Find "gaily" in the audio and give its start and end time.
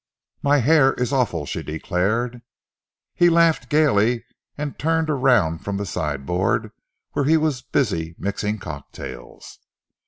3.69-4.25